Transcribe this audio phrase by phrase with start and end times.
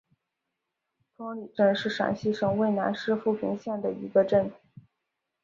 [1.15, 4.51] 庄里镇是陕西省渭南市富平县的一个镇。